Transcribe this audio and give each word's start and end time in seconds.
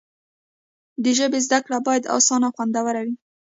د 1.03 1.05
ژبې 1.17 1.39
زده 1.45 1.59
کړه 1.65 1.77
باید 1.87 2.11
اسانه 2.17 2.45
او 2.49 2.55
خوندوره 2.55 3.01
وي. 3.05 3.15